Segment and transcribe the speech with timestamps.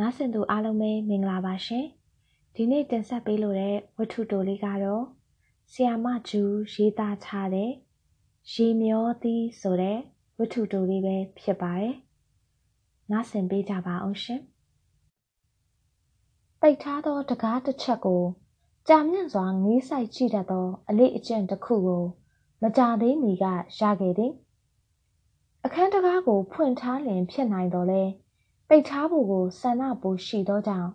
[0.00, 1.86] နားဆင်သူအားလုံးပဲမင်္ဂလာပါရှင်
[2.54, 5.04] ဒီနေ့တင်ဆက်ပေးလိုတဲ့ဝတ္ထုတိုလေးကတော့
[5.72, 7.70] ဆီယာမဂျူးရေးသားထားတဲ့
[8.52, 9.98] ရေမျောသည်ဆိုတဲ့
[10.38, 11.96] ဝတ္ထုတိုလေးပဲဖြစ်ပါတယ်
[13.10, 14.40] နားဆင်ပေးကြပါအောင်ရှင်
[16.60, 18.22] တိတ်ထားသောတကားတစ်ချက်ကို
[18.88, 22.04] ကြာမြင့်စွာငေးဆိုင်ကြည့်တတ်သော အလေးအကျင့်တစ်ခုကို
[22.62, 23.44] မကြသေးမီက
[23.78, 24.32] ရခဲ့သည်
[25.64, 28.02] အခန်းတကားကိုဖွင့်ထားလင်ဖြစ်နိုင်တော်လဲ
[28.72, 30.90] ပိတ်ထားဖို့ကိုဆန္ဒပိုရှိသောကြောင့်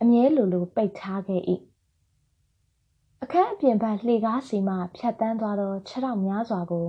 [0.00, 1.42] အမြဲလိုလိုပိတ်ထားခဲ့၏
[3.22, 6.86] အခန်းအပြင်ဘက်လှေကားစီမှဖြတ်တန်းသွားသောခြေထောက်များစွာကို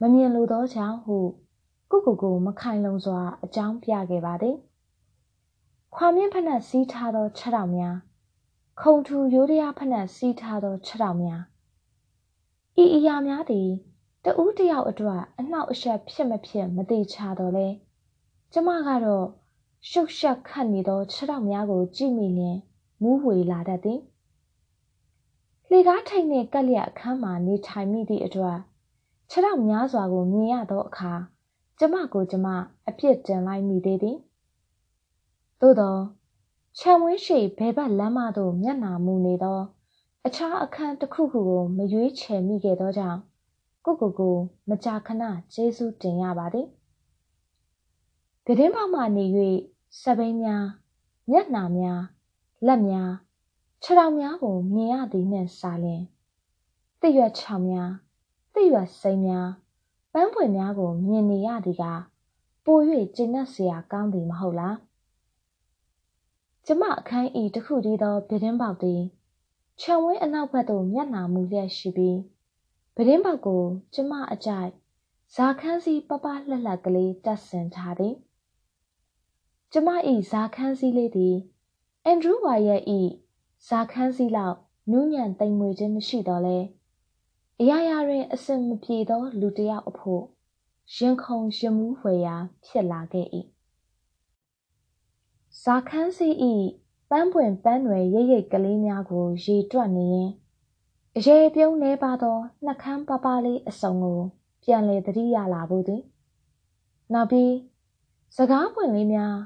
[0.00, 1.16] မမြင်လိုသောကြောင့်ဟု
[1.90, 4.56] ကုကုကိုမခိုင်လုံစွာအကြောင်းပြခဲ့ပါသည်
[5.94, 7.96] ခွာမြင့်ဖက်နှက်စီးထားသောခြေထောက်များ
[8.80, 11.42] ခုံထူရိုးရဖက်နှက်စီးထားသောခြေထောက်များ
[12.82, 13.68] ဤအရာများသည်
[14.24, 17.68] တဦးတယောက်အတွက်အနှောက်အယှက်ဖြစ်မဖြစ်မသိချတော့လဲ
[18.52, 19.28] ကျမကတော့
[19.90, 22.58] ရှုပ်ရှက်ခတ်နေသောခြေထောက်များကို ကြည့်မိလျင်
[23.02, 24.00] မူးဝေလာတတ်သည်
[25.68, 28.58] လှေကားထိတ်နှင့်ကက်လျက်အခန်းမှာနေထိုင်မိသည့်အတွက်
[29.30, 31.12] ခြေထောက်များစွာကိုမြင်ရသောအခါ
[31.78, 32.46] ကျမကိုကျမ
[32.88, 34.18] အပြစ်တင်လိုက်မိသေးသည်
[35.60, 35.96] သို့သော
[36.78, 39.60] ခြံဝင်းရှိဘဲဘက်လမ်းမသို့မျက်နာမူနေသော
[40.26, 43.20] အခြားအခန်းတစ်ခုခုကိုမရွေးချယ်မိခဲ့သောကြောင့်
[43.84, 44.36] ကိုကိုကို
[44.68, 45.22] မကြာခဏ
[45.52, 46.68] ကျေးဇူးတင်ရပါသည်။
[48.46, 49.26] ကတင်းပေါက်မှနေ၍
[50.01, 50.65] စပိန်များ
[51.31, 52.01] မျက်နှာများ
[52.65, 53.11] လက်များ
[53.83, 56.03] ခြေထောက်များကိုမြင်ရသည်နှင့်စာလျင်
[57.01, 57.91] တိရွက်ချောင်များ
[58.53, 59.49] တိရွက်စိမ်းများ
[60.13, 61.83] ပန်းပွင့်များကိုမြင်နေရသည်က
[62.65, 62.77] ပို၍
[63.15, 64.77] ကျဉ်တ်เสียကောင်းသည်မဟုတ်လား
[66.65, 69.01] ကျမအခန်းဤတစ်ခုတည်းသောပြတင်းပေါက်သည်
[69.81, 72.19] ခြံဝင်းအနောက်ဘက်သို့မျက်နှာမူလျက်ရှိပြီး
[72.95, 73.63] ပြတင်းပေါက်ကို
[73.93, 74.69] ကျမအကြိုက်
[75.35, 78.15] ဇာခန်းစီပပလှလှကလေးတက်ဆင်ထားသည်
[79.76, 79.90] ကျမ၏
[80.30, 81.36] ဇာခန်းစည်းလေးသည်
[82.04, 82.82] အန်ဒရူးဝါရဲ့၏
[83.68, 84.56] ဇာခန်းစည်းလောက်
[84.90, 86.58] နူးညံ့သိမ်မွေ့ခြင်းမရှိတော့လဲ
[87.60, 90.22] အရာရာတွင်အစင်မပြေသော လူတစ်ယောက်အဖို့
[90.94, 93.26] ရင်ခုန်ရင်မူးဖွယ်ရာ ဖြစ်လာခဲ့၏
[95.62, 96.36] ဇာခန်းစည်း၏
[97.10, 100.30] ပန်းပွင့်ပန်းွယ်ရိပ်ရိပ်ကလေးများကို ရေတွက်နေရင်
[101.16, 104.20] အရေပြုံးနေပါသောနှကန်းပပလေးအစုံကို
[104.62, 106.02] ပြန်လေသတိရလာဖို့သည်
[107.12, 107.52] နောက်ပြီး
[108.36, 109.36] စကားပွင့်လေးများ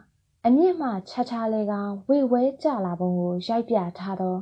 [0.46, 4.36] အမြင့်မှခြားခြားလဲကောင်ဝေဝဲကြလာပုံကိုရိုက်ပြထားသော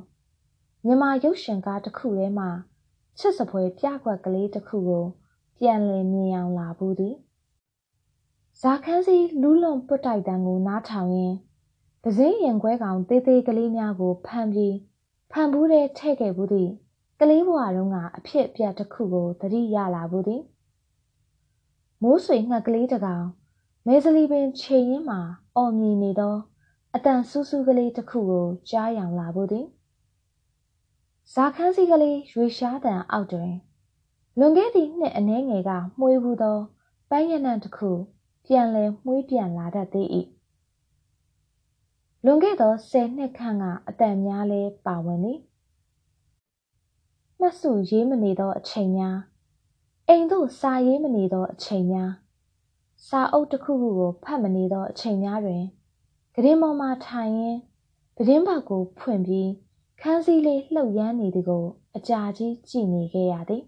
[0.85, 2.49] မြမရုပ်ရှင်ကားတစ်ခုထဲမှာ
[3.19, 5.05] ချစ်စပွဲပြကွက်ကလေးတစ်ခုကို
[5.59, 7.15] ပြန်လည်မြင်အောင်လာဘူးသည်
[8.61, 11.37] ဇာခန်းစီလူးလွန်ပွတ်တိုက်တန်းကိုနားထောင်ရင်း
[12.03, 14.77] ပစင်းရင်ခွဲကောင်သေးသေးကလေးများကိုဖမ်းပြီး
[15.31, 16.71] ဖမ်းဘူးတဲ့ထဲ့ခဲ့ဘူးသည်
[17.21, 20.43] ကလေးဘဝတုန်းကအဖြစ်အပျက်တစ်ခုကိုသတိရလာဘူးသည်
[22.03, 23.27] မိုးဆွေငှက်ကလေးတကောင်
[23.89, 25.21] မဲစလီပင်ခြေရင်းမှာ
[25.57, 26.37] အော်မြည်နေသော
[26.95, 29.67] အတန်ဆူးဆူးကလေးတစ်ခုကိုကြားရောင်လာဖို့သည်
[31.33, 33.53] ဇာခန်းစီကလေးရွေရှားတံအောက်တွင်
[34.39, 36.59] လွန်ခဲ့သည့်နှစ်အနည်းငယ်ကမှုေးဘူးသော
[37.11, 37.91] ပန်းရနံ့တစ်ခု
[38.47, 40.09] ပြန်လည်မှုေးပြန်လာတတ်သေး၏
[42.25, 45.41] လွန်ခဲ့သောဆယ်နှစ်ခန့်ကအတန်များလဲပါဝင်သည်
[47.41, 49.19] မှတ်စုရေးမနေသောအချိန်များ
[50.09, 52.13] အိမ်သို့စာရေးမနေသောအချိန်များ
[53.08, 55.64] စာအုပ်တစ်ခုခုကိုဖတ်မနေသောအချိန်များတွင်
[56.36, 57.60] ကရင်ပေါ်မှထိုင်ရင်း
[58.16, 59.50] ပဒင်းပေါက်ကိုဖွင့်ပြီး
[60.02, 61.66] ခန်းစည်းလေးလှုပ်ရမ်းနေသည်ကို
[61.96, 63.64] အကြာကြီးကြည့်နေခဲ့ရသည်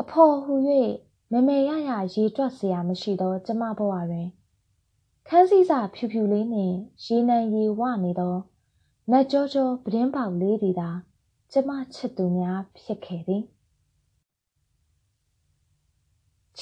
[0.00, 0.54] အဖော်ဟူ၍
[1.32, 4.28] မမေရရရေတွက်เสียမရှိသောကျမဘဝတွင်
[5.28, 8.34] ခန်းစည်းစာဖြူဖြူလေးနှင့်ရေနံရေဝနေသော
[9.10, 10.90] နတ်ကြောကြောပဒင်းပေါက်လေးသည်သာ
[11.52, 13.42] ကျမချစ်သူများဖြစ်ခဲ့သည်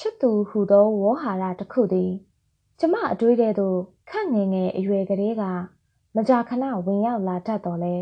[0.00, 2.10] ျစ်သူဟူသောဝေါ်ဟာရတစ်ခုသည်
[2.78, 3.78] ကျမအတွေးထဲသို့
[4.10, 5.42] ခန့်ငယ်ငယ်အရွယ်ကလေးက
[6.16, 7.96] မကြာခဏဝင်ရောက်လာတတ်တော်လဲ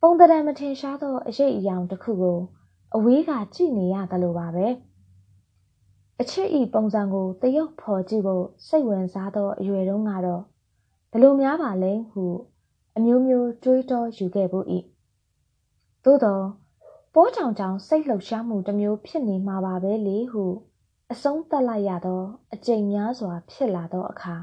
[0.00, 2.38] ပုံတံမထင်ရှားသောအရေးအယောင်တစ်ခုကို
[2.94, 4.66] အဝေးကကြည့်နေရသလိုပါပဲ
[6.20, 10.42] အချစ်ဤပုံစံကိုတရုပ်ဖော်ကြည့်ဖို့စိတ်ဝင်စားသောအရွယ်တုန်းကတော့
[11.12, 12.24] ဘလို့များပါလဲဟု
[12.96, 14.66] အမျိုးမျိုးတွေးတောယူခဲ့ဖို့၏
[16.04, 16.44] သို့တော့
[17.14, 20.44] ပိုးချောင်ချောင်စိတ်လှုပ်ရှားမှုတစ်မျိုးဖြစ်နေမှာပါပဲလေဟု
[21.12, 22.22] အဆုံးသတ်လိုက်ရသော
[22.54, 24.34] အကြိမ်များစွာ ဖြစ်လာသောအခါ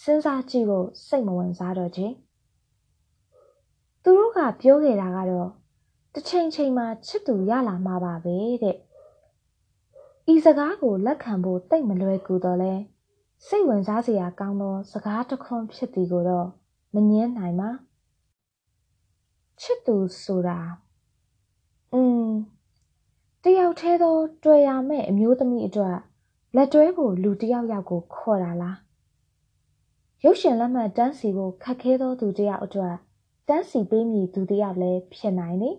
[0.00, 2.06] စဉ်းစားကြည့်ဖို့စိတ်မဝင်စားတော့ချေ
[4.02, 5.48] သူတို့ကပြောခဲ့တာကတော့
[6.14, 8.76] တစ်ချိန်ချိန်မှာချစ်သူရလာမှာပါပဲတဲ့
[10.32, 12.74] ဤစကားကိုလက်ခံဖို့တိတ်မလွယ်ကူတော့လဲ
[13.46, 16.48] စိတ်ဝင်စားစရာကောင်းသောစကားတစ်ခွန်းဖြစ်သည်ကိုတော့
[16.94, 17.70] မငင်းနိုင်ပါ
[19.60, 20.58] ချစ်သူဆိုတာ
[21.92, 22.28] อืม
[23.46, 25.96] တယောက်သေးသောတွေ့ရမယ့်အမျိုးသမီးအတွက်
[26.56, 28.78] လက်တွဲဖို့လူတယောက်ယောက်ကိုခေါ်တာလား
[30.24, 32.94] ရုပ်ရှင်လက်မှတ်တန်းစီဖို့ခက်ခဲသောသူတယောက်အတွက်
[33.48, 35.76] တန်းစီပေးမည်သူတယောက်လည်းဖြစ်နိုင်သည်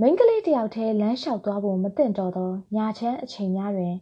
[0.00, 3.94] မိန်းကလေးတယောက်တည်းလမ်းလျှောက်သွားဖို့မသင့်တော်သောညာချမ်းအချိန်များတွင်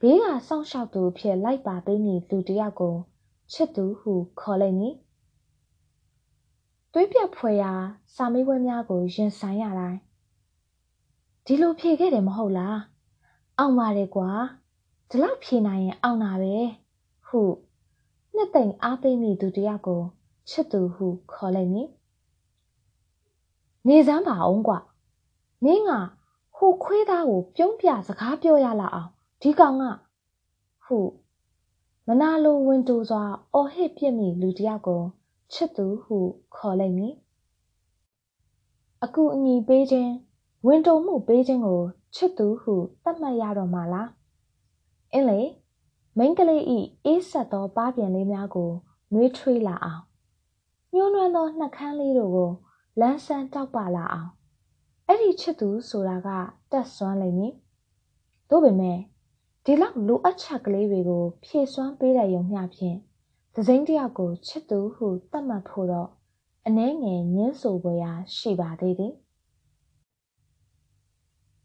[0.00, 2.94] ဘေးကစောင့်ရှောက်သူအဖြစ်လိုက်ပါပေးမည်သူတယောက်ကို
[3.52, 4.94] ချစ်သူဟုခေါ်လိုက်မည်
[6.92, 7.72] သွေးပြတ်ဖွယ်ရာ
[8.14, 10.03] စာမေးပွဲများကိုရင်ဆိုင်ရတိုင်း
[11.46, 12.78] ဒီလိုဖြေခဲ့တယ်မဟုတ်လား
[13.58, 14.30] အောင်ပါတယ်ကွာ
[15.08, 16.56] ဒီလောက်ဖြေနိုင်ရင်အောင်တာပဲ
[17.26, 17.40] ဟု
[18.34, 20.02] နှစ်သိမ့်အားပေးမိသူတယောက်ကို
[20.50, 21.88] ချစ်သူဟုခေါ်လိုက်မည်
[23.88, 24.78] နေစမ်းပါအောင်ကွာ
[25.64, 25.90] မင်းက
[26.56, 29.10] ဟိုခွေးသားကိုပြုံးပြစကားပြောရလာအောင်
[29.42, 29.84] ဒီကောင်က
[30.84, 30.98] ဟု
[32.06, 33.22] မနာလိုဝင်တူစွာ
[33.54, 35.02] အော်ဟစ်ပြစ်မိလူတယောက်ကို
[35.52, 36.16] ချစ်သူဟု
[36.54, 37.14] ခေါ်လိုက်မည်
[39.04, 40.12] အကူအညီပေးခြင်း
[40.66, 41.82] ဝင်တုံမှုပေးခြင်းကို
[42.14, 44.08] ချစ်သူဟုသတ်မှတ်ရတော့မှာလား
[45.12, 45.40] အင်းလေ
[46.18, 48.70] မိန်းကလေးဤအေးဆက်သောပါးပြန်လေးများကို
[49.12, 50.02] နှွေးထွေးလာအောင်
[50.94, 52.50] ညှိုးနွမ်းသောနှက်ခမ်းလေးတို့ကို
[53.00, 54.30] လန်းဆန်းတောက်ပလာအောင်
[55.06, 56.28] အဲ့ဒီချစ်သူဆိုတာက
[56.72, 57.52] တက်ဆွမ်းလိမ့်မည်
[58.50, 58.98] သို့ပေမဲ့
[59.64, 62.96] ဒီလောက်လိုအပ်ချက်ကလေးတွေကိုဖြည့်စွမ်းပေးတဲ့ယုံမျှဖြင့်
[63.54, 66.08] သစိမ်းတယောက်ကိုချစ်သူဟုသတ်မှတ်ဖို့တော့
[66.66, 69.14] အနှဲငယ်ညင်းဆိုပွဲရာရှိပါသေးတယ်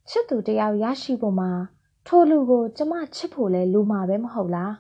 [0.09, 1.51] ချစ်သူတယောက်ရရှိဖို့မှာ
[2.07, 4.73] ထိုလူကို ကျမချစ်ဖို့လဲလူမှာပဲမဟုတ်လား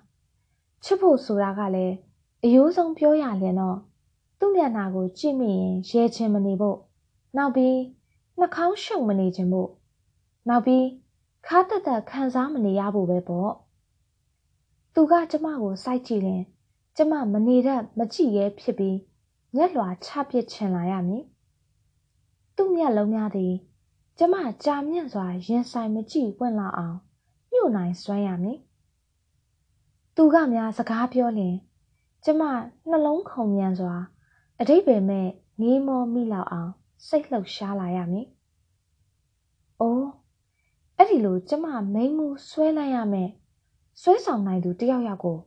[0.83, 1.95] ချစ်ဖို့ဆိုတာကလည်း
[2.43, 3.77] အယိုးဆုံးပြောရလျင်တော့
[4.39, 6.77] သူ့မျက်နှာကိုကြည့်မိရင်ရဲချင်းမနေဖို့
[7.37, 7.77] နောက်ပြီး
[8.39, 9.69] နှာခေါင်းရှုပ်မနေခြင်းဖို့
[10.49, 10.85] နောက်ပြီး
[11.47, 13.51] ခါတက်တက်ခံစားမနေရဖို့ပဲပေါ့
[14.93, 16.43] သူကကျမကိုစိုက်ကြည့်ရင်
[16.97, 18.97] ကျမမနေတတ်မကြည့်ရဲဖြစ်ပြီး
[19.55, 21.23] မျက်လွှာချပစ်ချင်လာရမည်
[22.55, 23.53] သူ့မျက်လုံးများသည်
[24.21, 26.97] ကျမကြာမြင့်စွာရင်ဆိုင်မကြည့်ဝင်လာအောင်
[27.53, 28.59] ညှို့နိုင်စွမ်းရမည်
[30.15, 31.55] သူကများစကားပြောလျင်
[32.23, 32.41] ကျမ
[32.89, 33.95] နှလုံးခုန်မြန်စွာ
[34.59, 35.27] အတိတ်ပဲမဲ့
[35.61, 36.71] ငေးမောမိလောက်အောင်
[37.07, 38.27] စိတ်လှုပ်ရှားလာရမည်။
[39.81, 40.07] အိုး
[40.97, 43.29] အဲ့ဒီလိုကျမမိန်မှုဆွဲလိုက်ရမယ်။
[44.01, 45.37] ဆွဲဆောင်နိုင်သူတယောက်ယောက်ကို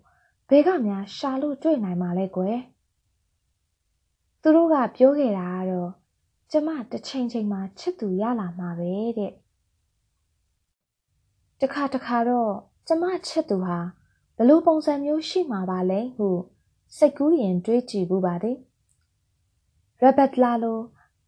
[0.48, 2.58] ဘယ်ကများရှာလို့တွေ့နိုင်မှာလဲကွယ်။
[4.42, 5.90] သူတို့ကပြောခဲ့တာကတော့
[6.54, 9.32] ကျမတစ်ချိန်ချိန်မှာချစ်သူရလာမှာပဲတဲ့။
[11.60, 12.52] တခါတခါတော့
[12.86, 13.78] ကျမချစ်သူဟာ
[14.36, 16.28] ဘလို့ပုံစံမျိုးရှိမှာပါလဲဟု
[16.96, 18.58] စိတ်ကူးရင်တွေးကြည့်ဘူးပါသည်
[20.00, 20.80] ရဘတ်လာလို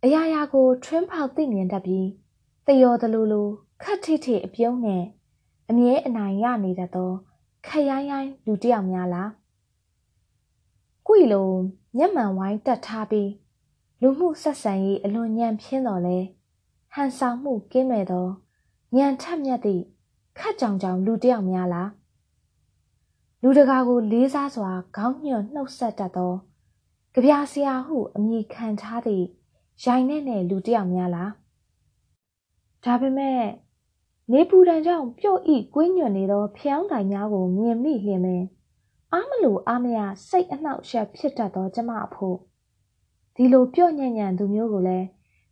[0.04, 2.08] အရာရာကိုထွင်းဖောက်သိမြင်တတ်ပြီး
[2.66, 3.42] တယောတလူလူ
[3.82, 5.04] ခတ်ထိထိအပြုံးနဲ့
[5.70, 7.12] အမြဲအနိုင်ရနေတတ်သော
[7.66, 9.30] ခရိုင်းရိုင်းလူတယောက်များလား
[11.06, 11.50] ကွီလို
[11.96, 13.30] မျက်မှန်ဝိုင်းတက်ထားပြီး
[14.06, 16.18] လူမှုဆက်ဆံရေးအလွန်ညံပြင်းတော်လဲ
[16.92, 18.26] ဟန်ဆောင်မှုကင်းမဲ့သော
[18.96, 19.82] ညံထက်မြက်သည့်
[20.38, 21.90] ခတ်ကြောင်ကြောင်လူတယောက်များလား
[23.42, 26.32] လူတကာကိုလေးစားစွာခေါင်းညွှန်နှုတ်ဆက်တတ်သော
[27.14, 29.26] ကြပြဆရာဟုအမည်ခံထားသည့်
[29.84, 31.30] ရိုင်နဲ့နဲ့လူတယောက်များလား
[32.84, 33.42] ဒါပေမဲ့
[34.32, 38.42] နေပူတန်ကြောင့်ပြုတ်ဤကွင်းညွန့်နေသောဖျောင်းတိုင်များကိုမြင်မိလျင်ပင်
[39.12, 39.98] အားမလို့အားမရ
[40.28, 42.38] စိတ်အနှောက်အယှက်ဖြစ်တတ်သောကျမအဖို့
[43.34, 45.06] ဒီလိုပြော့ညံ့ညံ့သူမျိုးကိုလည်း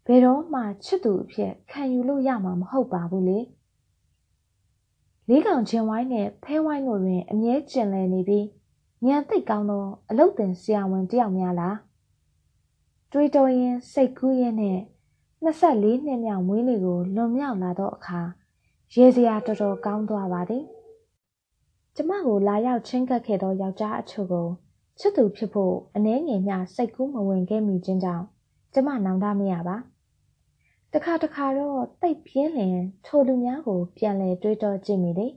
[0.07, 3.39] ဘယ်တော့မှချစ်သူအဖြစ်ခံယူလို့ရမှာမဟုတ်ပါဘူးလေ
[5.29, 8.47] လေးကောင်ချင်းဝိုင်းနဲ့ဖဲဝိုင်းတို့တွင်အမြဲကျင်လည်နေပြီး
[9.07, 11.77] ညံသိတ်ကောင်းသောအလုတ်တင်ဆရာဝန်တယောက်များလား
[13.13, 14.79] တွေးတောရင်စိတ်ကူးရင်နဲ့
[15.45, 18.21] 24နှစ်မြောက်မွေးနေ့ကိုလွန်မြောက်လာသောအခါ
[18.95, 20.65] ရေစရာတော်တော်ကောင်းသွားပါသည်
[21.95, 24.49] ကျမကိုလာရောက်ချင်းကပ်ခဲ့သောယောက်ျားအချို့ကို
[24.99, 28.25] ချစ်သူဖြစ်ဖို့အနှဲငယ်မျှစိတ်ကူးမဝင်ခဲ့မိခြင်းကြောင့်
[28.73, 29.77] ကျမနောင်တမရပါ
[30.93, 35.33] တခါတခါတော့တိတ်ပြင်းလင်ထိုလူများကို ပြန်လဲတွေးတောကြည့်မိသည်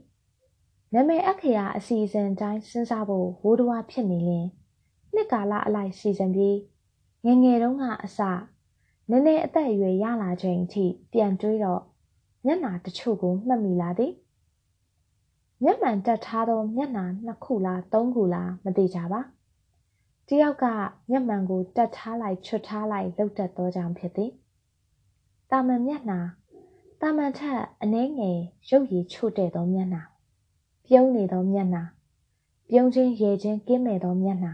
[0.92, 4.46] နာမည်အခရာအစီအစဉ်တိုင်းစဉ်းစားဖို့ဝိုးတဝါဖြစ်နေရင်
[5.14, 6.58] နှစ်ကာလအလိုက်စီစဉ်ပြီး
[7.26, 8.18] ငငယ်တုန်းကအစ
[9.10, 11.82] နည်းနည်းအသက်အရွယ်ရလာချိန်အထိပြန်တွေးတော့
[12.44, 14.12] မျက်နှာတချို့ကိုမှတ်မိလာသည်
[15.62, 19.20] မျက်မှန်တက်ထားသောမျက်နှာနှစ်ခုလားသုံးခုလားမသိကြပါ
[20.30, 20.64] တယောက်က
[21.10, 24.30] မျက်မှန်ကိုတက်ထားလိုက်ချွတ်ထားလိုက်လှုပ်တတ်သောကြောင့်ဖြစ်သည်
[25.50, 26.20] တာမန်မျက်နှာ
[27.00, 28.38] တာမန်ထက်အနှဲငယ်
[28.70, 30.02] ရုပ်ရည်ချို့တဲ့သောမျက်နှာ
[30.86, 31.82] ပြုံးနေသောမျက်နှာ
[32.70, 34.52] ပြုံးခြင်းရေခြင်းကင်းမဲ့သောမျက်နှာ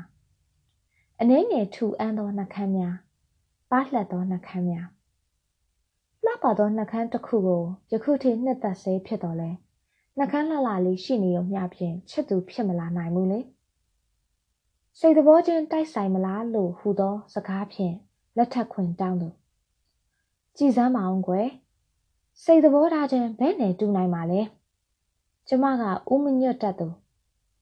[1.20, 2.94] အနှဲငယ်ထူအမ်းသောနှခမ်းများ
[3.70, 4.86] ပါလှက်သောနှခမ်းများ
[6.24, 7.62] လှပသောနှခမ်းတစ်ခုကို
[7.92, 9.50] ယခုထိနှစ်သက်ဆဲဖြစ်တော်လဲ
[10.18, 13.40] နှခမ်းလှလှလေးရှိနေုံမျှဖြင့်ချစ်သူဖြစ်မလာနိုင်ဘူးလေ
[14.98, 17.94] စိတ်သဘောချင်းတိုက်ဆိုင်မလားလို့ဟူသော စကားဖြင့်
[18.36, 19.28] လက်ထပ်ခွင်တောင်းသူ
[20.56, 21.48] ကြည်စမ်းမအောင်ကွယ်
[22.42, 24.40] စိတ်သဘောထားချင်းဘယ်နဲ့တူနိုင်မှာလဲ
[25.48, 25.82] ကျမက
[26.12, 26.88] ဦးမညွတ်တတ်သူ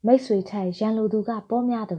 [0.07, 1.99] မိတ်ဆွေထက်ရန်လိုသူကပေါ်များသူ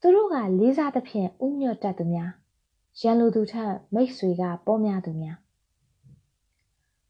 [0.00, 2.30] သူတို့ကလေးစားသဖြင့်ဥညွတ်တတ်သူများ
[3.00, 5.38] ရန်လူသူထက်မိတ်ဆွေကပေါ်များသူများ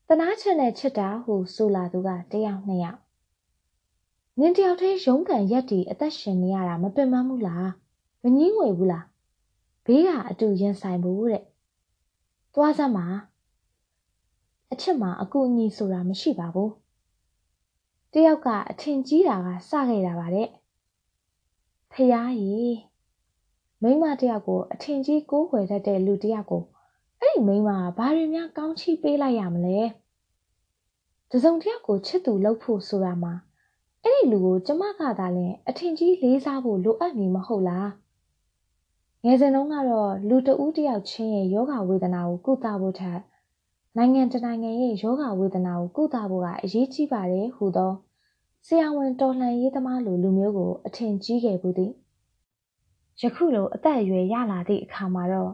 [0.09, 2.99] တနာချက်နဲ့ချစ်တာဟုဆိုလာသူကတယောက်နှစ်ယောက်
[4.41, 7.71] နင်တယောက်တည်းရုံးကန်ရက်တီအသက်ရှင်နေရတာမပင်ပန်းဘူးလား
[8.23, 9.05] မငင်းငွေဘူးလား
[9.85, 11.43] ဘေးကအတူရင်ဆိုင်ဖို့တဲ့
[12.55, 13.07] သွားစမ်းပါ
[14.73, 16.73] အချစ်မှာအကူအညီဆိုတာမရှိပါဘူး
[18.13, 20.49] တယောက်ကအထင်ကြီးတာကစခဲ့တာပါတဲ့
[21.93, 22.77] ဖယားကြီး
[23.83, 26.63] မိမတယောက်ကိုအထင်ကြီးကိုးကွယ်တတ်တဲ့လူတယောက်ကို
[27.21, 29.81] အဲ့ဒီမိမကဘာတွေများကောင်းချီးပေးလိုက်ရမလဲ
[31.31, 33.35] တစုံတယောက်ကိုချစ်သူလုပ်ဖို့ဆိုတာမှာ
[34.07, 37.89] အဲ့ဒီလူကိုကျမကသာလဲအထင်ကြီးလေးစားဖို့လိုအပ်နေမဟုတ်လား
[39.25, 43.21] ငယ်စဉ်တုန်းကတော့လူတဦးတယောက်ချင်းရဲ့ယောဂဝေဒနာကိုကုသဖို့ထက်
[43.97, 47.93] နိုင်ငံတနိုင်ငံရဲ့ယောဂဝေဒနာကိုကုသဖို့ကအရေးကြီးပါတယ်ဟူသော
[48.67, 51.93] ဆရာဝန်တော်လှန်ရေးသမားလိုလူမျိုးကိုအထင်ကြီးခဲ့ဘူးသည်
[53.21, 55.53] ယခုလိုအသက်အရွယ်ရလာသည့်အခါမှာတော့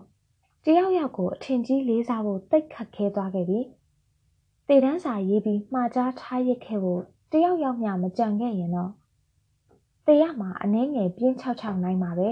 [0.64, 3.60] တယောက်ယောက်ကိုအထင်ကြီးလေးစားဖို့တိတ်ခတ်ခဲသွားခဲ့ပြီ
[4.68, 7.02] တေတန်းစာရေးပြီးမှားကြားထားရခဲ့ဖို့
[7.32, 8.92] တယောက်ယောက်မျှမကြံခဲ့ရင်တော့
[10.06, 12.28] တေရမှာအနှဲငယ်ပြင်းချောက်ချောက်နိုင်မှာပဲ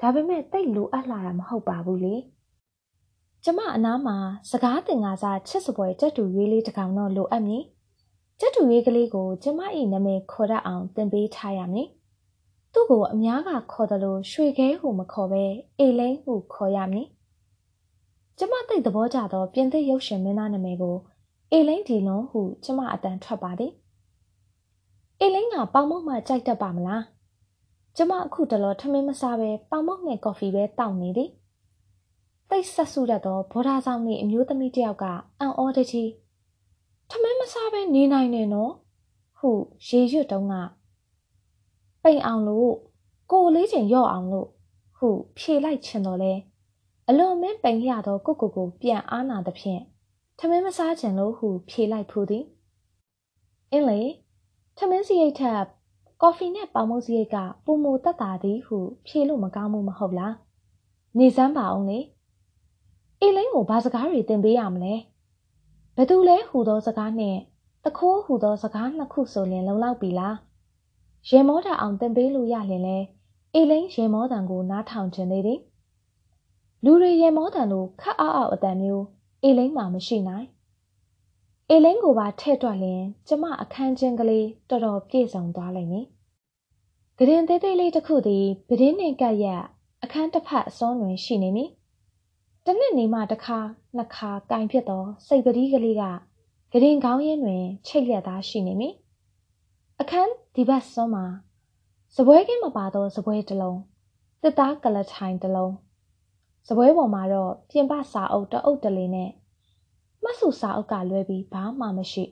[0.00, 2.14] ဒါပေမဲ့တိတ်လိုအပ်လာတာမဟုတ်ပါဘူးလေ
[3.44, 4.16] ကျမအနားမှာ
[4.50, 7.62] စကားတင်ကားစားချစ်စပွဲကြက်တူရွေးလေးတစ်ကောင်တော့လိုအပ်မည်
[8.40, 9.60] ကြက်တူရွေးကလေးကိုကျမ၏
[9.92, 11.88] နာမည်ခေါ်တတ်အောင်သင်ပေးထားရမည်
[12.72, 15.44] သူ့ကိုအများကခေါ်တယ်လို့ရွှေခဲဟုမခေါ်ပဲ
[15.78, 17.06] အေလိန်ဟုခေါ်ရမည်
[18.38, 20.96] ကျမသိသဘောကျသောပြင်သစ်ရုပ်ရှင်မင်းသားနာမည်ကို
[21.52, 23.72] အေလိန်ဒီလွန်ဟုကျမအတန်ထွက်ပါသည်
[25.22, 27.04] အေလိန်ကပေါင်မုတ်မှကြိုက်တတ်ပါမလား
[27.96, 31.30] ကျမအခုတလောထမင်းမစားပဲပေါင်မုတ်နဲ့ကော်ဖီပဲတောက်နေသည်
[32.48, 35.04] တိတ်ဆက်ဆုတတ်သောဘောဓာဆောင်နေအမျိုးသမီးတယောက်က
[35.38, 36.10] အံ့ဩတကြီး
[37.10, 38.72] ထမင်းမစားပဲနေနိုင်နေနော်
[39.38, 39.50] ဟု
[39.86, 40.54] ရေရွတ်တုံးက
[42.02, 42.72] ပိန်အောင်လို့
[43.30, 44.48] ကိုလေးချိန်ရော့အောင်လို့
[44.96, 45.08] ဟု
[45.38, 46.32] ဖြေလိုက်ချင်တော့လဲ
[47.08, 49.82] အလွန်မင်းပိန်ရသောကိုကိုကိုပြန်အားနာသဖြင့်
[50.38, 52.44] ထမင်းမစားချင်လို့ဟုဖြေလိုက်ဖူးသည်
[53.72, 54.00] အင်းလေ
[54.82, 55.62] ထမင်းစရိတ်ထက်
[56.22, 60.34] ကော်ဖီနဲ့ပေါင်မုတ်စရိတ်ကပူမူတက်တာသည်ဟုဖြေလို့မကောင်းဘူးမဟုတ်လား
[61.18, 61.98] နေစမ်းပါအောင်လေ
[63.20, 64.94] အေလိန်ကိုဘာစကားတွေသင်ပေးရမလဲ
[65.96, 67.40] ဘသူလဲဟူသောစကားနှင့်
[67.84, 70.36] တခိုးဟူသောစကားနှစ်ခုဆိုရင်လုံလောက်ပြီလား
[71.28, 72.98] ရေမောတာအောင်သင်ပေးလို့ရလင်လဲ
[73.54, 75.60] အေလိန်ရေမောတံကိုနားထောင်ခြင်းသေးသည်
[76.84, 79.04] လူတွေရေမောတံလိုခတ်အောက်အောက်အတန်မျိုး
[79.42, 80.46] အေလိန်မှမရှိနိုင်
[81.72, 86.06] အေလိန်ကိုပါထဲ့တွက်လင်ကျမအခန်းချင်းကလေးတော်တော်ပြည့်စုံသွားလိမ့်မည်
[87.18, 89.62] ဂရင်သေးသေးလေးတစ်ခုသည်ပဒင်းနှင့်ကပ်ရက်
[90.02, 91.70] အခန်းတစ်ဖက်အစွန်းတွင်ရှိနေမည်
[92.64, 93.58] တနစ်နေမှတစ်ခါ
[93.96, 96.02] နှစ်ခါကင်ဖြစ်သောစိတ်ပတိကလေးက
[96.72, 98.94] ဂရင်ကောင်းရင်းတွင်ချိတ်လက်သားရှိနေမည်
[100.00, 101.24] အခန်းဒီဘက်စွန်းမှာ
[102.16, 103.80] စပွဲကင်းမပါသောစပွဲတစ်လုံး
[104.42, 105.74] တစ်သားကလထိုင်တစ်လုံး
[106.68, 109.30] စပွဲပေါ်မှာတော့ပြင်ပစာအုပ်တအုပ်တလေးနဲ့
[110.22, 112.24] မှတ်စုစာအုပ်ကလွဲပြီးဘာမှမရှိ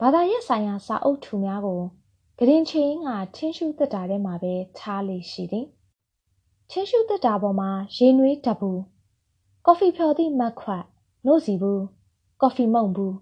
[0.00, 1.80] ဘာသာရေးဆိုင်ရာစာအုပ်ထူများကို
[2.38, 5.66] ဂရင်ချင်းကချင်းရှုသက်တာထဲမှာပဲထားလေရှိသည်
[6.70, 8.70] ချင်းရှုသက်တာပေါ်မှာရေနွေးတပူ
[9.66, 10.84] ကော်ဖီဖြော်သည့်မတ်ခွတ်
[11.26, 11.82] နို့စီဘူး
[12.40, 13.14] ကော်ဖီမုံဘူး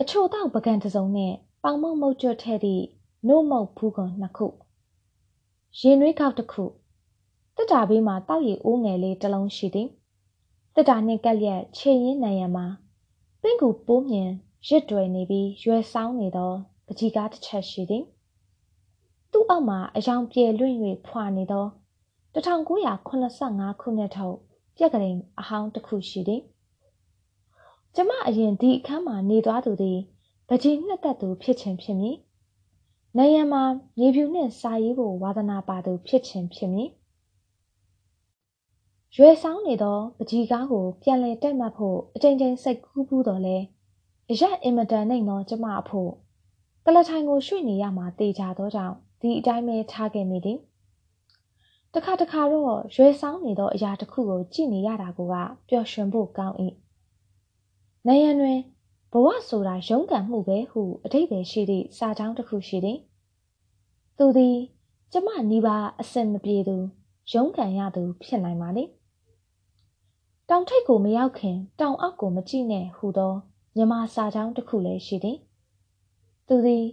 [0.00, 2.84] အချို့တော့ပကံတစုံနဲ့ပေါင်မုံမုတ်ကျွတ်ထဲသည့်
[3.28, 4.46] နို့မုတ်ဘူးကွန်နှစ်ခု
[5.80, 6.64] ရေနွေးကောက်တစ်ခု
[7.56, 9.88] တက်တာဘေးမှာတောက်ရည်အိုးငယ်လေးတစ်လုံးရှိသည်
[10.74, 12.66] တက်တာနှင့်ကက်လျက်ခြေရင်းနံရံမှာ
[13.42, 14.30] ပင့်ကူပိုးမြင်
[14.68, 16.52] ရစ်တွယ်နေပြီးရွယ်ဆောင်းနေသော
[16.86, 18.04] ပကြီးကားတစ်ချက်ရှိသည်
[19.32, 21.66] သူ့အောက်မှာအယောင်ပြေလွင့်၍ဖွာနေသော
[22.34, 24.36] 1985ခုနှစ်ထုတ်
[24.76, 26.42] ပြက်ကလေးအဟောင်းတစ်ခုရှိသည်
[27.94, 29.98] ကျမအရင်ဒီအခန်းမှာနေသွားသူသည်
[30.48, 32.16] ပကြီးနှစ်သက်သူဖြစ်ခြင်းဖြစ်မည်
[33.18, 33.62] နေရမှာ
[33.98, 36.88] မြေဖြူနှင့်စာရေးဖို့ဝါသနာပါသူဖြစ်ခြင်းဖြစ်မည်
[39.16, 43.56] ရွယ်ဆောင်နေသောပကြီးကားကို ပြန်လည်တက်မှတ်ဖို့အချိန်ချင်းစိတ်ကူးဘူးတော်လဲ
[44.30, 46.10] အရက်အင်မတန်နိုင်သောကျမအဖို့
[46.84, 50.58] ကလထိုင်ကိုရွှေ့နေရမှာတေချာသောကြောင့်ဒီအတိုင်းပဲထားခဲ့မိသည်
[51.94, 55.18] တခါတခါတော့ရွယ်ဆောင်နေသောအရာတစ်ခုကိုကြည့်နေရတာက
[55.68, 56.56] ပျော်ရွှင်ဖို့ကောင်း၏
[58.06, 58.58] နေရန်တွင်
[59.12, 62.98] ဘဝဆိုတာရုန်းကန်မှုပဲဟုအတိတ်ပဲရှိသည့်စာကြောင်းတစ်ခုရှိသည်
[64.18, 64.56] သူသည်
[65.12, 66.76] ကျမနီးပါအစင်မပြေသူ
[67.32, 68.84] ရုန်းကန်ရသူဖြစ်နိုင်ပါလေ
[70.50, 73.32] တောင်ထိပ်ကိုမရောက်ခင် တောင်အောက်ကိုမကြည့်နဲ့ဟူသော
[73.76, 75.38] မြမစာကြောင်းတစ်ခုလည်းရှိသည်
[76.46, 76.84] သူသည်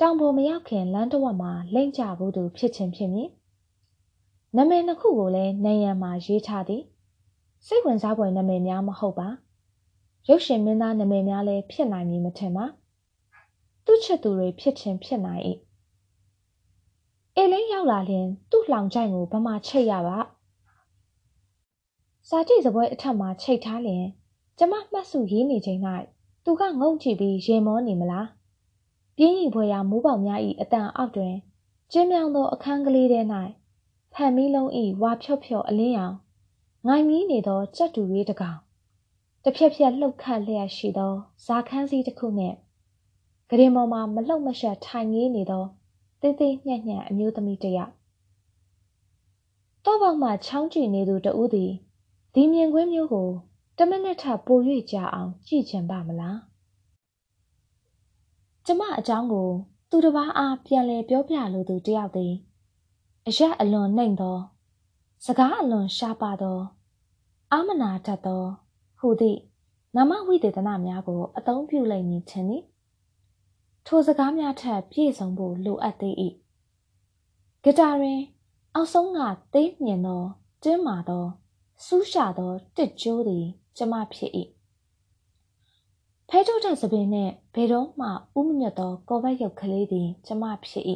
[0.00, 3.28] တောင်ပေါ်မရောက်ခင်လမ်းတစ်ဝက်မှာလိမ့်ကျဘူးသူဖြစ်ခြင်းဖြစ်မည်
[4.56, 6.82] နာမည်နှစ်ခုကိုလည်းနေရန်မှာရေးထားသည်
[7.66, 9.28] စိတ်ဝင်စားဖွယ်နာမည်များမဟုတ်ပါ
[10.28, 12.64] ရုပ်ရှင်မင်းသားနာမည်များလည်းဖြစ်နိုင်မည်မထင်ပါ
[13.84, 15.42] သူ့ချစ်သူတွေဖြစ်ခြင်းဖြစ်နိုင်၏
[17.36, 20.18] အေလင်းရောက်လာရင်သူ့လောင်ချိုင်ကိုဗမာချိတ်ရပါ
[22.28, 24.04] စာကြည့်စပွဲအထက်မှာချိတ်ထားလျင်
[24.58, 25.80] ကျမမှတ်စုရေးနေချိန်၌
[26.44, 28.28] သူကငုံကြည့်ပြီးရေမောနေမလား
[29.16, 31.34] ပြင်းရင်ဖွယ်ရာမိုးပေါက်များ၏အတန်အောက်တွင်
[31.92, 33.20] ကျင်းမြောင်သောအခန်းကလေးထဲ၌
[34.12, 34.70] ဖန်မီလုံး၏
[35.02, 36.14] ဝါဖြော့ဖြော့အလင်းရောင်
[36.86, 38.58] ငိုင်မီးနေသောကြက်တူရေးတကောင်
[39.44, 41.12] တဖြက်ဖြက်လှုပ်ခတ်လျက်ရှိသော
[41.44, 42.56] ဇာခန်းစည်းတစ်ခုနှင့်
[43.48, 45.64] ဂရင်ပေါ်မှာမလှုပ်မရှက်ထိုင်ငေးနေသော
[46.20, 47.92] သေးသေးညံ့ညံ့အမျိုးသမီးတစ်ယောက်
[49.84, 51.72] တော့ပေါက်မှချောင်းကြည့်နေသူတဦးသည်
[52.36, 53.28] ဒီမြင်ကွင်းမျိုးကို
[53.78, 54.58] တမနစ်ထပို၍
[54.90, 56.38] ကြာအောင်ကြည့်ချင်ပါမလား
[58.66, 59.48] ကျမအကြောင်းကို
[59.90, 62.32] သူတစ်ပါးအားပြန်လည်ပြောပြလိုသူတယောက်သည်
[63.26, 64.38] အရက်အလွန်နှိမ်သော
[65.24, 66.58] စကားအလွန်ရှားပါသော
[67.52, 68.44] အာမနာတတ်သော
[68.98, 69.40] ဟူသည့်
[69.96, 72.64] နာမဝိသေသနများကို အသုံးပြုလိုက်မည်ထင်သည်
[73.86, 76.14] ထိုစကားများထက်ပြည့်စုံဖို့လိုအပ်သေး၏
[77.62, 78.20] ဂီတာတွင်
[78.74, 79.20] အောက်ဆုံးက
[79.52, 80.22] သေးမြင်သော
[80.62, 81.24] တင်းမာသော
[81.84, 84.32] စူးရှာသောတစ်ကျိုးသည် ကျမဖြစ်၏
[86.28, 90.84] ဖဲထုတ်တဲ့သပင်နှင့်ဘယ်တော့မှဥမမြတ်သောကော်ဘက်ရုပ်ကလေးသည် ကျမဖြစ်၏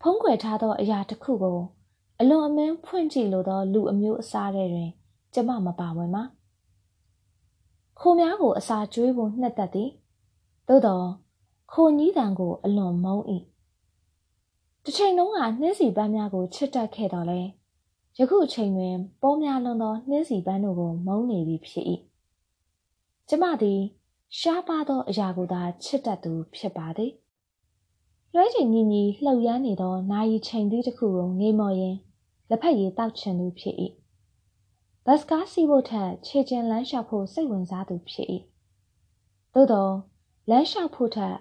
[0.00, 1.58] ဖုံးကွယ်ထားသောအရာတစ်ခုကို
[2.20, 4.90] အလွန်အမင်းဖွင့်ကြည့်လိုသော လူအမျိုးအစားတွေတွင်
[5.34, 6.22] ကျမမပါဝင်ပါ
[7.98, 9.90] ခိုများကိုအစာကျွေးဖို့နှစ်သက်သည်
[10.68, 11.06] သို့တော့
[11.72, 13.24] ခိုညီးတံကိုအလွန်မုန်း၏
[14.84, 17.40] တစ်ချိန်လုံးကနှင်းစီပန်းများကိုချစ်တတ်ခဲ့တော်လဲ
[18.22, 21.86] ယခုအချိန်တွင်ပေါများလွန်သောနှင်းစီပန်းတို့ကိုမုန်းနေပြီဖြစ်၏
[23.28, 23.80] ကျမသည်
[24.38, 27.12] ရှားပါသောအရာကိုသာချစ်တတ်သူဖြစ်ပါသည်
[28.34, 31.96] လွှဲချိန်ညီညီလှုပ်ရမ်းနေသောနာယီချိန်သီးတစ်ခုကိုငေးမော်ရင်
[32.50, 33.76] လက်ဖက်ရည်တောက်ချင်သူဖြစ်၏
[35.04, 38.28] ဘတ်စကားစီးဖို့ထက်ခြေကျင်လမ်းလျှောက်ဖို့စိတ်ဝင်စားသူဖြစ်၏
[39.54, 39.88] သို့သော
[40.50, 41.36] လမ်းလျှောက်ဖို့ထက်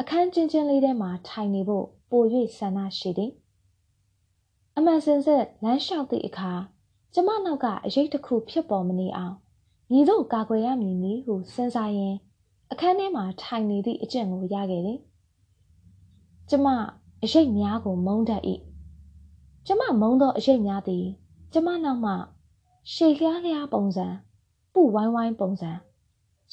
[0.00, 2.22] အခန်းချင်းချင်းလေးထဲမှာထိုင်နေဖို့ပို၍
[2.58, 3.32] ဆန္ဒရှိသည်
[4.82, 6.52] အမှန်စင်စစ်လမ်းလျှောက်သည့်အခါ
[7.14, 9.34] ကျမနောက်ကအရေးတစ်ခုဖြစ်ပေါ်မနေအောင်
[9.92, 12.16] ညီတို့ကာကွယ်ရမည်နည်းဟုစဉ်းစားရင်း
[12.72, 14.98] အခန်းထဲမှာထိုင်နေသည့်အကျင့်ကိုရခဲ့သည်
[16.50, 16.66] ကျမ
[17.22, 18.42] အရေးများကိုမုန်းတတ်၏
[19.66, 21.04] ကျမမုန်းသောအရေးများသည်
[21.52, 22.12] ကျမနောက်မှ
[22.92, 24.06] ရှေလျားလျားပုံစံ
[24.72, 25.70] ပူဝိုင်းဝိုင်းပုံစံ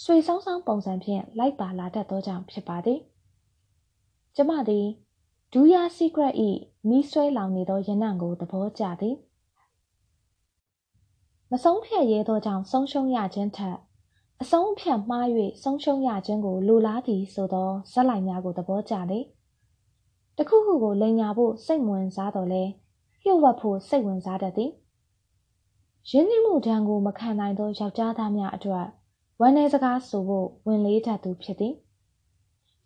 [0.03, 2.99] ဆွေဆောင်ဆောင်ပုံစံဖြင့်လိုက်ပါလာတတ်သောကြောင့်ဖြစ်ပါသည်
[4.35, 4.87] ကျမသည်
[5.53, 6.35] ဒူးယာစီကရက်၏
[6.89, 9.15] မိဆွဲလောင်နေသောရနံ့ကို သဘောကျသည်
[11.51, 13.77] မဆုံးဖြတ်ရဲသောကြောင့်ဆုံးရှုံးရခြင်းထက်
[14.41, 15.27] အဆုံးဖြတ်မှား၍
[15.63, 19.23] ဆုံးရှုံးရခြင်းကိုလိုလားသည်ဆိုသောဇက်လိုက်များကိုသဘောကျသည်
[20.37, 22.63] တခုခုကိုလိန်ညာဖို့စိတ်ဝင်စားတော်လဲ
[23.21, 24.71] လျှို့ဝှက်ဖို့စိတ်ဝင်စားတတ်သည်
[26.09, 28.85] ရင်းနှီးမှုဒဏ်ကိုမခံနိုင်သောယောက်ျားသားများအတွက်
[29.39, 31.73] ဝမ်းနည်းစကားဆိုဖို့ဝင်လေးတတ်သူဖြစ်သည်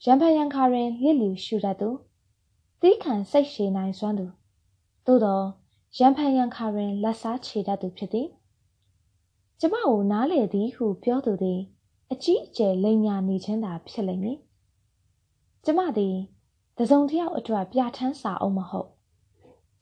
[0.06, 1.90] ရံဖန်ရံခါတွင်လစ်လျူရှူတတ်သူ
[2.82, 4.26] သီးခံစိတ်ရှည်နိုင်စွမ်းသူ
[5.06, 5.42] သို့သော
[5.98, 8.28] ရံဖန်ရံခါတွင်လက်စားချေတတ်သူဖြစ်သည်
[9.60, 11.60] ကျမကိုနားလေသည်ဟုပြောသူသည်
[12.12, 14.38] အကြီးအကျယ်လိန်ညာနေခြင်းသာဖြစ်လိမ့်မည်
[15.66, 16.16] ကျမသည်
[16.78, 18.90] တစုံတစ်ယောက်အတွက်ပြဋ္ဌာန်းစာအုပ်မဟုတ်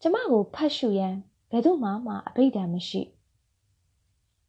[0.01, 1.15] ကျမကိုဖတ်ရှုရန်
[1.51, 3.01] ဘယ်သူမှမှအဘိဓမ္မာမရှိ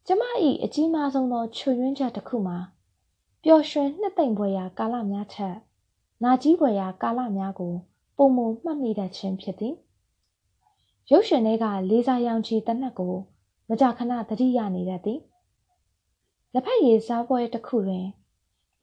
[0.06, 0.22] ကျမ၏
[0.64, 2.58] အကြီးမားဆုံးသောချွေရင်းချက်တစ်ခုမှာ
[3.44, 5.56] ပျော်ရွှင်နှစ်သိမ့်ပွဲရာကာလများထက်
[6.22, 7.74] နာကြီးပွဲရာကာလများကို
[8.22, 9.74] ပုံမမှတ်မိတတ်ခြင်းဖြစ်သည်
[11.10, 13.14] ရုပ်ရှင်တွေကလေးစားရောင်ချီတနက်ကို
[13.68, 15.20] မကြခဏတတိယနေတတ်သည်
[16.52, 18.06] လက်ဖက်ရည်စားပွဲတစ်ခုတွင်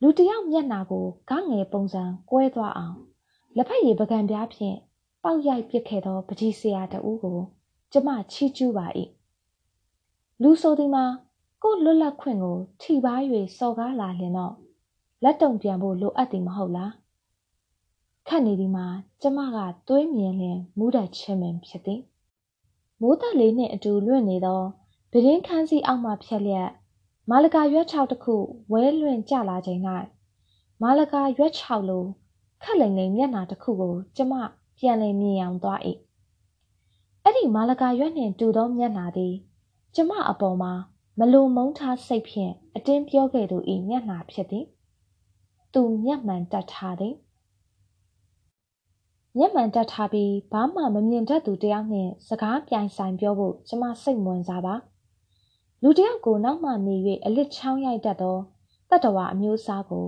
[0.02, 2.98] လူတယောက်မျက်နှာကိုဂငယ်ပုံစံကွဲသွားအောင်
[3.56, 4.78] လက်ဖက်ရည်ပကံပြားဖြင့်
[5.24, 7.40] ပေါက်ရိုက်ပစ်ခဲ့သောပကြီးဆရာတဦးကို
[7.92, 8.88] ကျမချီးကျူးပါ၏
[10.42, 11.06] လူဆိုသည်မှာ
[11.64, 13.14] ကိုလွတ်လပ်ခွင့်ကို ထိပါ၍
[13.58, 14.54] စော်ကားလာလျင်တော့
[15.24, 16.94] လက်တုံပြန်ဖို့လိုအပ်သည်မဟုတ်လား
[18.30, 18.88] ခတ်နေသည်မှာ
[19.22, 22.02] ကျမကသွေးမြင်လျင်မူးတတ်ခြင်းပင်ဖြစ်သည်
[23.02, 24.62] မိုးသက်လေးနှင့်အတူလွင့်နေသော
[25.12, 26.70] ပဒင်းခန်းစီအောက်မှဖြက်လျက်
[27.30, 28.36] မာလကာရွက်ချောက်တစ်ခု
[28.72, 29.82] ဝဲလွင့်ကျလာချိန်၌
[30.82, 32.06] မာလကာရွက်ချောက်လို
[32.64, 34.34] ခက်လိမ်လိမ်မျက်နှာတစ်ခုကို ကျမ
[34.78, 35.80] ပြန်လည်မြင်အောင်သွား၏
[37.24, 39.34] အဲ့ဒီမာလကာရွက်နှင့်တူသောမျက်နှာသည်
[39.96, 40.74] ကျမအပေါ်မှာ
[41.20, 43.58] မလိုမုန်းထားစိတ်ဖြင့်အတင်းပြောခဲ့သူ၏
[43.90, 44.66] မျက်နှာဖြစ်သည်
[45.74, 47.16] သူမျက်မှန်တက်ထားသည်
[49.38, 54.76] မျက်မှန်တက်ထားပြီးဘာမှမမြင်တတ်သူတယောက်နှင့်စကားပြိုင်ဆိုင်ပြောဖို့ကျမစိတ်ဝင်စားပါ
[55.84, 56.96] လူတယောက်ကိုနောက်မှနေ၍
[57.26, 58.38] အလစ်ချောင်းရိုက်တတ်သော
[58.90, 60.06] တတ္တဝါအမျိုးအစားကို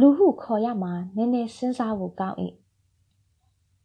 [0.00, 2.38] လူဟုခေါ်ရမှာနည်းနည်းစဉ်းစားဖို့ကောင်း၏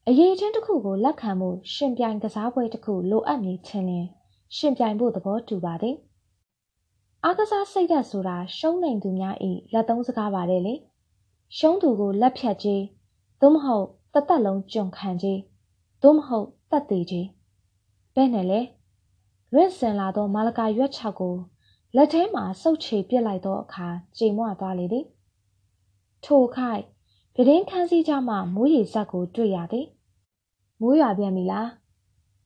[0.07, 4.07] အရေးချင်းတစ်ခုကိုလက်ခံမှုရှင်ပြိုင်ကစားပွဲတစ်ခုလိုအပ်မည်ထင်လျင်
[4.55, 5.95] ရှင်ပြိုင်ဖို့သဘောတူပါသည်
[7.23, 9.35] အားကစားစိတ်ဓာတ်ဆိုတာရှုံးနိုင်သူများ၏
[9.73, 10.73] လက်သုံးစကားပါတယ်လေ
[11.57, 12.83] ရှုံးသူကိုလက်ဖြတ်ကြီး
[13.41, 15.39] သို့မဟုတ် တသက်လုံးကြုံခံကြီး
[16.01, 17.27] သို့မဟုတ်တတ်သေးကြီး
[18.15, 18.61] ဘဲနဲ့လေ
[19.53, 21.35] လွင့်စင်လာသောမာလကာရွက်ချောက်ကို
[21.95, 25.05] လက်ထဲမှစုပ်ချေပစ်လိုက်သောအခါကြေမွသွားလေသည်
[26.25, 26.83] ထိုခိုက်
[27.35, 29.87] ပဒင်းခန်းစည်းကြမှမိုးရေစက်ကိုတွေ့ရသည်
[30.81, 31.69] မိုးရွာပြန်ပြီလား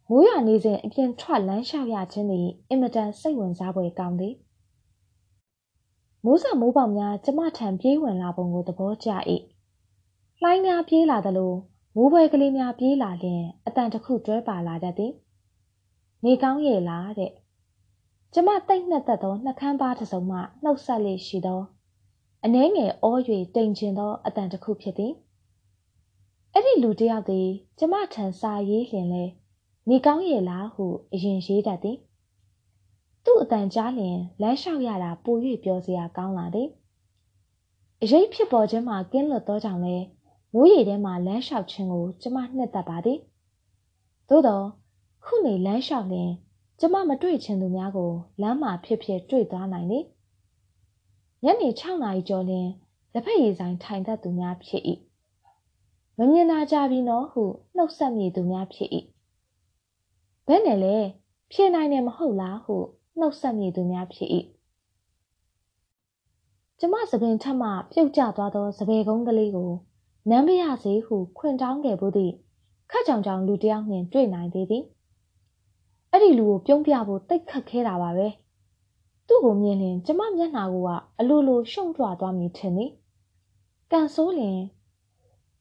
[0.10, 4.36] မိုးရွာနေစဉ်အပြင်ထွက်လမ်းလျှောက်ရခြင်းသည်အင်မတန်စိတ်ဝင်စားဖွယ်ကောင်းသည်
[6.26, 9.10] မိုးစာမိုးပေါက်များကျမထံပြေးဝင်လာပုံကိုသဘောကျ၏
[10.44, 11.54] လှိုင်းများပြေးလာသလို
[11.96, 15.14] မိုးပွဲကလေးများပြေးလာလျင်အတန်တစ်ခုတွဲပါလာတတ်သည်
[16.24, 17.32] နေကောင်းရဲ့လားတဲ့
[18.34, 21.62] ကျမတိတ်နှက်သက်သောနှကန်းပါတစ်စုံမှနှုတ်ဆက်လေးရှိသော
[22.46, 23.18] အနှဲငယ်အော၍
[23.56, 25.14] တိမ်ကျင်သောအတန်တစ်ခုဖြစ်သည်
[26.54, 27.48] အဲ့ဒီလူတယောက်သည်
[27.80, 29.24] ကျမထံစာရေးလျင်လဲ
[29.90, 31.98] နေကောင်းရဲ့လားဟုအရင်ရေးတတ်သည်
[33.26, 36.70] သူ့အတန်ကြားလျင်လမ်းလျှောက်ရတာပို၍ပြောစရာကောင်းလာသည်
[38.02, 39.98] အရေးဖြစ်ပေါ်ခြင်းမှာကင်းလွတ်သောကြောင့်လဲ
[40.54, 43.20] မိုးရေထဲမှာလမ်းလျှောက်ခြင်းကိုကျမနှစ်သက်ပါသည်
[44.30, 44.66] သို့တော့
[45.26, 46.32] ခုနေလမ်းလျှောက်လျင်
[46.80, 48.12] ကျမမတွေ့ချင်သူများကို
[48.42, 50.06] လမ်းမှာဖြစ်ဖြစ်တွေ့သွားနိုင်သည်
[51.44, 52.68] ညနေ6နာရီကျော်လျင်
[53.14, 54.84] လက်ဖက်ရည်ဆိုင်ထိုင်တတ်သူများဖြစ်၏
[56.18, 57.44] မမြင်နာကြပြီနော်ဟု
[57.76, 58.90] နှုတ်ဆက်မိသူများဖြစ်၏
[60.48, 60.98] ဘယ်နဲ့လဲ
[61.52, 62.76] ဖြေနိုင်တယ်မဟုတ်လားဟု
[63.20, 64.30] နှုတ်ဆက်မိသူများဖြစ်၏
[66.80, 69.72] ကျမသပင်ထက်မှပြုတ်ကျသွားသောစပယ်ကုန်းကလေးကို
[70.30, 72.34] နမ်းပရစေဟုခွင်တောင်းခဲ့ဘူးသည့်
[72.92, 74.84] ခက်ကြောင်ကြောင်လူတယောက်နှင့်တွေ့နိုင်သေးသည်
[76.12, 78.28] အဲ့ဒီလူကိုပြုံးပြဖို့တိတ်ခတ်ခဲတာပါပဲ
[79.28, 80.76] သူ့ကိုမြင်ရင်ကျမမျက်နှာက
[81.20, 82.92] အလိုလိုရှုံ့ကြွသွားမိထင်သည်
[83.92, 84.60] ကန်ဆိုးလျင်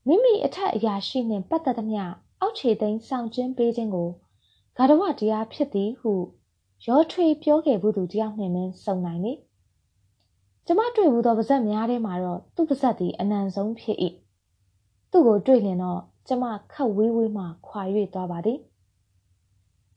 [0.07, 2.03] မိမိအထက်အရာရှိနှင့်ပတ်သက်သမျှ
[2.41, 4.09] အောက်ခြေသိမ်းဆောင်ကျင်းပေးခြင်းကို
[4.77, 6.13] ဂါရဝတရားဖြစ်သည်ဟု
[6.87, 9.39] ရောထွေးပြောခဲ့ဘူးသူတယောက်နှင့်မင်းစုံနိုင်သည်
[10.67, 13.97] ကျမတွေ့ဘူးသောပါဇက်များထဲမှာတော့သူ့ပါဇက်သည်အနံဆုံးဖြစ်၏
[15.11, 17.83] သူ့ကိုတွေ့လျင်တော့ကျမခတ်ဝေးဝေးမှခွာ၍
[18.15, 18.59] သွားပါသည်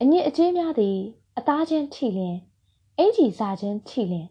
[0.00, 0.96] အညစ်အကြေးများသည်
[1.38, 2.36] အသားချင်းထိလျင်
[2.98, 4.26] အင်ကြီးစားခြင်းထိလျင်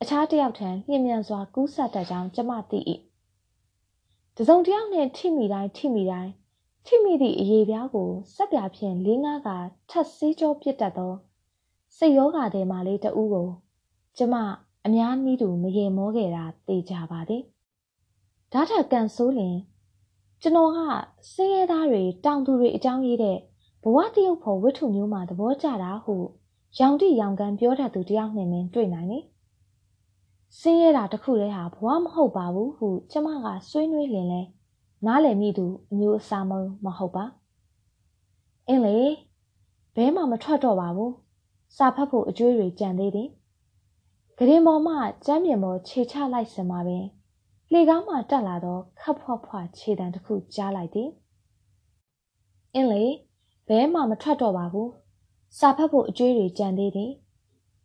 [0.00, 2.78] အခြားတယောက်ထံလျင်မြန်စွာကူးဆက်တတ်ကြောင်းကျမသိ၏
[4.36, 6.32] တစုံတယောက်နှင့်ထိမိတိုင်းထိမိတိုင်း
[6.86, 9.48] ထိမိသည့်အရေးပြားကိုစက်ပြဖြင့်လေးငါးက
[9.90, 11.12] ထပ်စေးကြောပြစ်တတ်သော
[11.96, 13.48] စိတ်ယောဂါတဲ့မာလေးတဦးကို
[14.16, 14.34] ကျမ
[14.86, 17.42] အများနည်းတူမရေမောခဲ့တာသိကြပါသည်
[18.52, 19.56] ဓာတ်ထက်ကန်ဆိုးလျင်
[20.42, 20.78] ကျွန်တော်က
[21.32, 23.36] စင်းရဲသားတွေတောင်သူတွေအကြောင်းရေးတဲ့
[23.82, 26.14] ဘဝတရုပ်ဖို့ဝိထုမျိုးမှာသဘောကျတာဟု
[26.78, 29.24] ရောင်တိရောင်ကန်ပြောတတ်သူတယောက်နဲ့မင်းတွေ့နိုင်တယ်။
[30.58, 34.40] စင်းရဲတာတခုတည်းဟာဘဝမဟုတ်ပါဘူးဟုကျမကဆွေးနွေးလင်လဲ
[35.06, 36.52] နားလည်မိသူအမျိုးအစားမ
[36.84, 37.24] မဟုတ်ပါ။
[38.68, 38.98] အင်းလေ
[39.94, 41.10] ဘဲမှမထွက်တော့ပါဘူး။
[41.76, 43.28] စာဖတ်ဖို့အကျွေးတွေကြံသေးတယ်။
[44.38, 44.94] ဂရင်ပေါ်မှ
[45.26, 47.06] ကျမ်းပြင်ပေါ်ခြေချလိုက်စင်မှာပင်
[47.72, 51.08] လေကောင်းမှတက်လာသောခပ်ဖွားဖွားခြေတံတစ်ခုကြားလိုက်သည်
[52.74, 53.04] အင်းလေ
[53.68, 54.90] ဘဲမှမထွက်တော့ပါဘူး
[55.58, 57.10] စာဖတ်ဖို့အကျွေးတွေကြံသေးသည်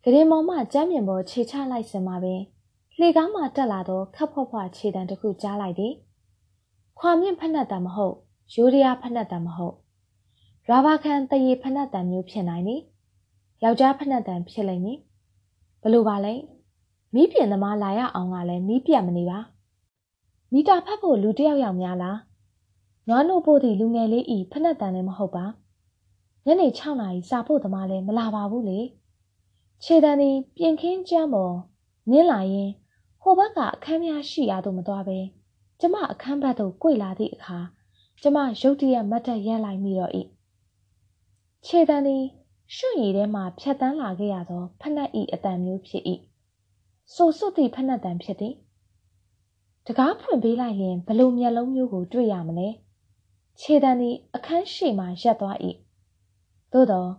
[0.04, 2.42] ဂရင်မောင်မှကျမ်းမြင်ပေါ်ခြေချလိုက်စင်မှာပင်
[3.00, 5.94] လေကောင်းမှတက်လာသောခပ်ဖွားဖွားခြေတံတစ်ခုကြားလိုက်သည်
[7.00, 8.16] ခွာမြင့်ဖက်နှက်တံမဟုတ်
[8.56, 9.76] ရိုးရရားဖက်နှက်တံမဟုတ်
[10.70, 12.82] ရာဘာခန်တရေဖက်နှက်တံမျိုးဖြစ်နိုင်သည်
[13.64, 15.00] ယောက်ျားဖက်နှက်တံဖြစ်လိမ့်မည်
[15.82, 16.34] ဘလို့ပါလဲ
[17.16, 19.40] မိပြင်သမားလာရအောင်ကလည်းမိပြတ်မနေပါ
[20.54, 22.20] မီတာဖတ်ဖို့လူတယောက်ယောက်များလား
[23.08, 25.46] နွားနို့ဖို့သည့်လူငယ်လေးဤဖက်နှက်တန်လည်းမဟုတ်ပါ
[26.46, 28.80] ညနေ6နာရီစာဖို့သမားလည်းမလာပါဘူးလေ
[29.84, 31.56] ခြေတန်းသည်ပြင်ခင်းကျမ်းပေါ်
[32.10, 32.70] နင်းလာရင်
[33.22, 35.20] ဟိုဘက်ကအခန်းများရှိရာသို့မသွားပဲ
[35.80, 37.58] ကျမအခန်းဘက်သို့ကိုယ်လာသည့်အခါ
[38.22, 40.12] ကျမရုတ်တရက်မတ်တက်ရက်လိုက်မိတော့၏
[41.66, 42.24] ခြေတန်းသည်
[42.76, 46.04] ရွှွန့်ရည်ထဲမှဖြတ်တန်းလာခဲ့ရသောဖက်နှက်ဤအတန်မျိုးဖြစ်၏
[47.14, 48.56] ဆိုစွတ်သည့်ဖက်နှက်တန်ဖြစ်သည်
[49.88, 52.70] တကားဖွင့်ပေးလိုက်ရင်ဘလို့မျက်လုံးမျိုးကိုတွေ့ရမလဲ
[53.60, 55.58] ခြေတံသည်အခန်းရှိမှရပ်သွား၏
[56.72, 57.10] သို့တော့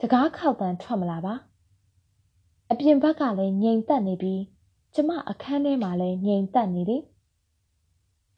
[0.00, 1.34] တကားခောက်တန်ထွက်မလာပါ
[2.70, 4.42] အပြင်ဘက်ကလည်းငြိမ်သက်နေပြီး
[4.94, 7.02] ကျမအခန်းထဲမှာလည်းငြိမ်သက်နေသည်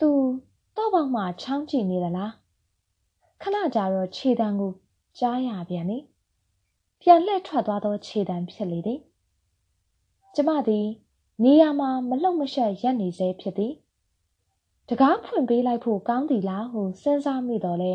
[0.01, 0.11] သူ
[0.77, 2.33] တော့ပေါက်မှချောင်းကြည့်နေသလား
[3.43, 4.73] ခဏကြာတော့ခြေတံကို
[5.19, 6.03] ကြားရပြန်သည်
[7.01, 9.01] ပြန်လှည့်ထွက်သွားသောခြေတံဖြစ်လေသည်
[10.35, 10.87] ကျမသည်
[11.45, 13.73] နေရာမှာမလှုပ်မရှက်ရက်နေစေဖြစ်သည်
[14.89, 17.95] တကားဖွင့်ပေးလိုက်ဖို့ကောင်းသည်လားဟုစဉ်းစားမိတော့လေ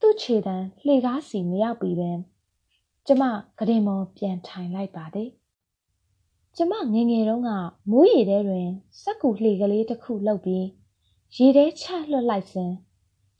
[0.00, 2.18] သူ့ခြေတံလှေကားစီမရောက်ပြီပင်
[3.06, 3.22] ကျမ
[3.58, 5.30] ကရင်မောပြန်ထိုင်လိုက်ပါသည်
[6.56, 7.50] ကျမငငယ်တုန်းက
[7.90, 8.68] မိုးရေထဲတွင်
[9.02, 10.66] စက်ကူလှေကလေးတစ်ခုလှုပ်ပြီး
[11.36, 12.72] ရေထဲချလွတ်လိုက်စဉ်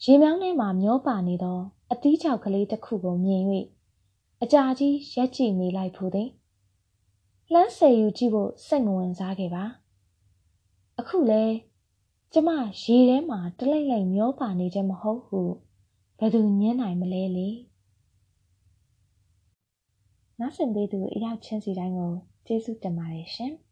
[0.04, 1.58] ရေမြောင်းထဲမှာမျောပါနေသော
[1.92, 3.42] အသီးချောက်ကလေးတစ်ခုကိုမြင်၍
[4.42, 6.28] အကြာကြီးရက်ကြည့်နေလိုက်ဖို့သည်
[7.52, 9.64] လှမ်းဆယ်ယူကြည့်ဖို့စိတ်မဝင်စားခဲ့ပါ
[10.98, 11.44] အခုလဲ
[12.32, 12.50] ကျမ
[12.82, 15.48] ရေထဲမှာတလိမ့်လိမ့်မျောပါနေခြင်းမဟုတ်ဟုဘ
[16.18, 17.48] ဘယ်သူညင်းနိုင်မလဲလေ
[20.40, 22.12] နောက်ဆင်သေးသူအရောက်ချင်းစီတိုင်းကို
[22.46, 23.52] ကျေးဇူးတင်ပါတယ်ရှင်။